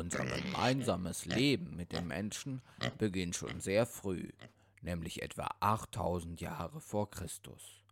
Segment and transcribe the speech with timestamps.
[0.00, 2.62] Unser gemeinsames Leben mit den Menschen
[2.96, 4.30] beginnt schon sehr früh,
[4.80, 7.84] nämlich etwa 8000 Jahre vor Christus.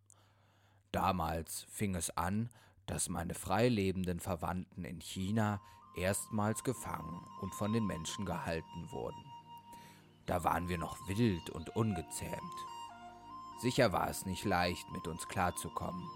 [0.90, 2.48] Damals fing es an,
[2.86, 5.60] dass meine freilebenden Verwandten in China
[5.98, 9.22] erstmals gefangen und von den Menschen gehalten wurden.
[10.24, 12.56] Da waren wir noch wild und ungezähmt.
[13.60, 16.08] Sicher war es nicht leicht, mit uns klarzukommen.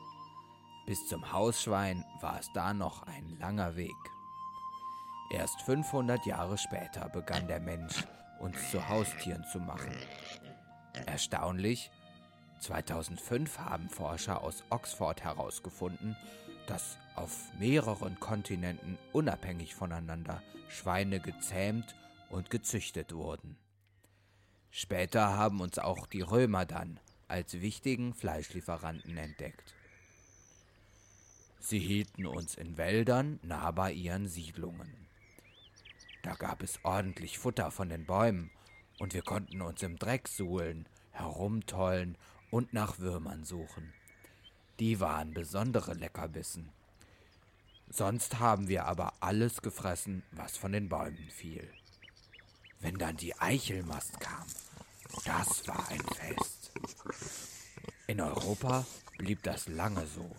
[0.87, 3.93] Bis zum Hausschwein war es da noch ein langer Weg.
[5.33, 8.05] Erst 500 Jahre später begann der Mensch,
[8.39, 9.97] uns zu Haustieren zu machen.
[11.07, 11.91] Erstaunlich,
[12.61, 16.17] 2005 haben Forscher aus Oxford herausgefunden,
[16.67, 21.95] dass auf mehreren Kontinenten unabhängig voneinander Schweine gezähmt
[22.29, 23.57] und gezüchtet wurden.
[24.71, 29.75] Später haben uns auch die Römer dann als wichtigen Fleischlieferanten entdeckt.
[31.59, 35.03] Sie hielten uns in Wäldern nah bei ihren Siedlungen.
[36.23, 38.51] Da gab es ordentlich Futter von den Bäumen
[38.99, 42.17] und wir konnten uns im Dreck suhlen, herumtollen
[42.51, 43.93] und nach Würmern suchen.
[44.79, 46.71] Die waren besondere Leckerbissen.
[47.89, 51.69] Sonst haben wir aber alles gefressen, was von den Bäumen fiel.
[52.81, 54.47] Wenn dann die Eichelmast kam,
[55.25, 56.73] das war ein Fest.
[58.07, 58.87] In Europa
[59.19, 60.35] blieb das lange so.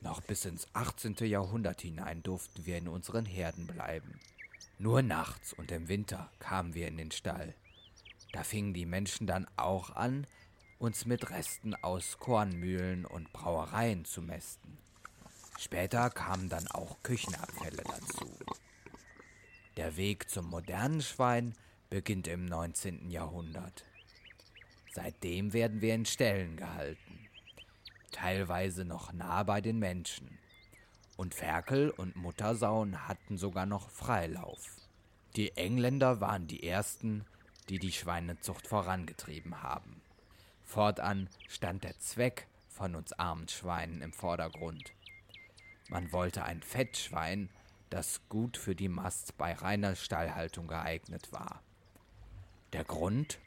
[0.00, 1.16] Noch bis ins 18.
[1.26, 4.18] Jahrhundert hinein durften wir in unseren Herden bleiben.
[4.78, 7.54] Nur nachts und im Winter kamen wir in den Stall.
[8.32, 10.26] Da fingen die Menschen dann auch an,
[10.78, 14.78] uns mit Resten aus Kornmühlen und Brauereien zu mästen.
[15.58, 18.30] Später kamen dann auch Küchenabfälle dazu.
[19.76, 21.54] Der Weg zum modernen Schwein
[21.90, 23.10] beginnt im 19.
[23.10, 23.84] Jahrhundert.
[24.92, 27.28] Seitdem werden wir in Ställen gehalten,
[28.10, 30.38] teilweise noch nah bei den Menschen.
[31.20, 34.78] Und Ferkel und Muttersauen hatten sogar noch Freilauf.
[35.36, 37.26] Die Engländer waren die ersten,
[37.68, 40.00] die die Schweinezucht vorangetrieben haben.
[40.64, 44.94] Fortan stand der Zweck von uns armen Schweinen im Vordergrund.
[45.90, 47.50] Man wollte ein Fettschwein,
[47.90, 51.62] das gut für die Mast bei reiner Stallhaltung geeignet war.
[52.72, 53.40] Der Grund?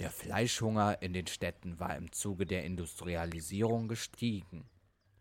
[0.00, 4.64] Der Fleischhunger in den Städten war im Zuge der Industrialisierung gestiegen.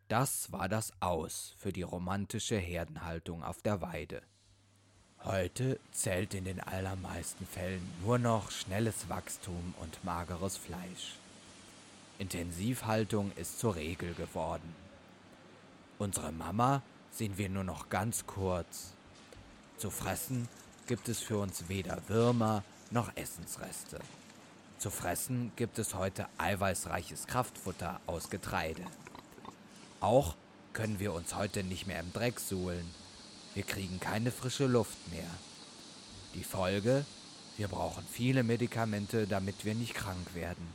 [0.08, 4.22] Das war das Aus für die romantische Herdenhaltung auf der Weide.
[5.24, 11.16] Heute zählt in den allermeisten Fällen nur noch schnelles Wachstum und mageres Fleisch.
[12.20, 14.76] Intensivhaltung ist zur Regel geworden.
[15.98, 18.92] Unsere Mama sehen wir nur noch ganz kurz.
[19.78, 20.48] Zu fressen
[20.86, 24.00] gibt es für uns weder Würmer noch Essensreste.
[24.78, 28.86] Zu fressen gibt es heute eiweißreiches Kraftfutter aus Getreide.
[30.00, 30.36] Auch
[30.74, 32.86] können wir uns heute nicht mehr im Dreck suhlen
[33.56, 35.30] wir kriegen keine frische Luft mehr.
[36.34, 37.06] Die Folge?
[37.56, 40.68] Wir brauchen viele Medikamente, damit wir nicht krank werden.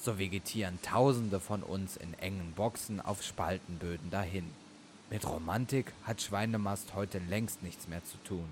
[0.00, 4.48] So vegetieren Tausende von uns in engen Boxen auf Spaltenböden dahin.
[5.10, 8.48] Mit Romantik hat Schweinemast heute längst nichts mehr zu tun.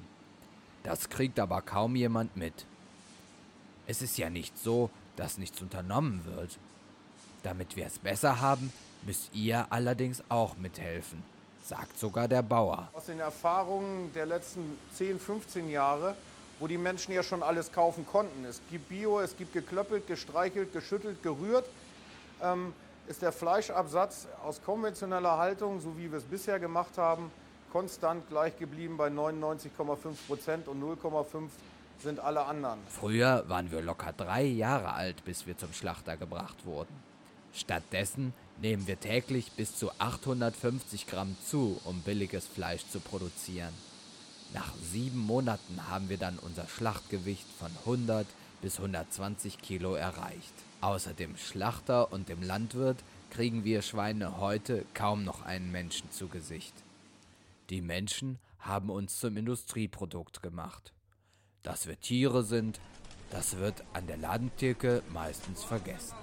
[0.82, 2.66] Das kriegt aber kaum jemand mit.
[3.86, 6.58] Es ist ja nicht so, dass nichts unternommen wird.
[7.42, 8.72] Damit wir es besser haben,
[9.04, 11.22] müsst ihr allerdings auch mithelfen
[11.64, 12.88] sagt sogar der Bauer.
[12.92, 16.14] Aus den Erfahrungen der letzten 10, 15 Jahre,
[16.58, 18.44] wo die Menschen ja schon alles kaufen konnten.
[18.44, 21.64] Es gibt Bio, es gibt geklöppelt, gestreichelt, geschüttelt, gerührt.
[22.42, 22.72] Ähm,
[23.08, 27.30] ist der Fleischabsatz aus konventioneller Haltung, so wie wir es bisher gemacht haben,
[27.72, 29.68] konstant gleich geblieben bei 99,5
[30.26, 31.48] Prozent und 0,5
[32.00, 32.78] sind alle anderen.
[32.88, 37.11] Früher waren wir locker drei Jahre alt, bis wir zum Schlachter gebracht wurden.
[37.54, 43.72] Stattdessen nehmen wir täglich bis zu 850 Gramm zu, um billiges Fleisch zu produzieren.
[44.54, 48.26] Nach sieben Monaten haben wir dann unser Schlachtgewicht von 100
[48.60, 50.52] bis 120 Kilo erreicht.
[50.80, 52.98] Außer dem Schlachter und dem Landwirt
[53.30, 56.74] kriegen wir Schweine heute kaum noch einen Menschen zu Gesicht.
[57.70, 60.92] Die Menschen haben uns zum Industrieprodukt gemacht.
[61.62, 62.80] Dass wir Tiere sind,
[63.30, 66.16] das wird an der Ladentheke meistens vergessen.